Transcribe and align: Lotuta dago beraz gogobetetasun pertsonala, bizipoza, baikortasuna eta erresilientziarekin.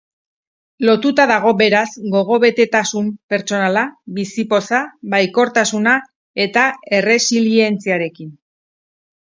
Lotuta 0.87 1.25
dago 1.31 1.51
beraz 1.59 1.83
gogobetetasun 2.15 3.11
pertsonala, 3.33 3.83
bizipoza, 4.21 4.81
baikortasuna 5.15 5.97
eta 6.47 6.65
erresilientziarekin. 7.03 8.35